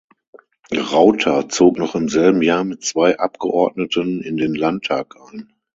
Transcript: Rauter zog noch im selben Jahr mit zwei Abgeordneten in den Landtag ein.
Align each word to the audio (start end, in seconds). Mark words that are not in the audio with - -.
Rauter 0.75 1.47
zog 1.47 1.77
noch 1.77 1.93
im 1.93 2.09
selben 2.09 2.41
Jahr 2.41 2.63
mit 2.63 2.83
zwei 2.83 3.19
Abgeordneten 3.19 4.23
in 4.23 4.35
den 4.35 4.55
Landtag 4.55 5.13
ein. 5.31 5.53